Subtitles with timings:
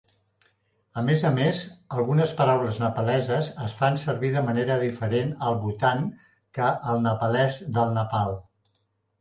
[0.99, 1.57] A més a més,
[1.97, 6.03] algunes paraules nepaleses es fan servir de manera diferent al Bhutan
[6.59, 8.35] que al nepalès del Nepal.